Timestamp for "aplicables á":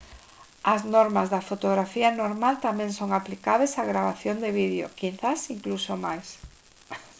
3.13-3.83